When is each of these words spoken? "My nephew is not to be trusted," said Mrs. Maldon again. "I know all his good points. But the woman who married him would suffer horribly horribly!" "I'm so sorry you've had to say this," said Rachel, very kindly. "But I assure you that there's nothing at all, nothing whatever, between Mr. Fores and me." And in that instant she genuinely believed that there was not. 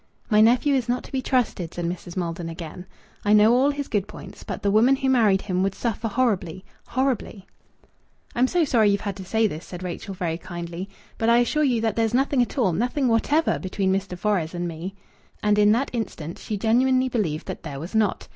"My 0.31 0.41
nephew 0.41 0.73
is 0.73 0.89
not 0.89 1.03
to 1.03 1.11
be 1.11 1.21
trusted," 1.21 1.75
said 1.75 1.85
Mrs. 1.85 2.17
Maldon 2.17 2.49
again. 2.49 2.87
"I 3.23 3.33
know 3.33 3.53
all 3.53 3.69
his 3.69 3.87
good 3.87 4.07
points. 4.07 4.41
But 4.41 4.63
the 4.63 4.71
woman 4.71 4.95
who 4.95 5.11
married 5.11 5.43
him 5.43 5.61
would 5.61 5.75
suffer 5.75 6.07
horribly 6.07 6.65
horribly!" 6.87 7.45
"I'm 8.33 8.47
so 8.47 8.65
sorry 8.65 8.89
you've 8.89 9.01
had 9.01 9.15
to 9.17 9.23
say 9.23 9.45
this," 9.45 9.63
said 9.63 9.83
Rachel, 9.83 10.15
very 10.15 10.39
kindly. 10.39 10.89
"But 11.19 11.29
I 11.29 11.37
assure 11.37 11.63
you 11.63 11.81
that 11.81 11.95
there's 11.95 12.15
nothing 12.15 12.41
at 12.41 12.57
all, 12.57 12.73
nothing 12.73 13.09
whatever, 13.09 13.59
between 13.59 13.93
Mr. 13.93 14.17
Fores 14.17 14.55
and 14.55 14.67
me." 14.67 14.95
And 15.43 15.59
in 15.59 15.71
that 15.73 15.91
instant 15.93 16.39
she 16.39 16.57
genuinely 16.57 17.07
believed 17.07 17.45
that 17.45 17.61
there 17.61 17.79
was 17.79 17.93
not. 17.93 18.27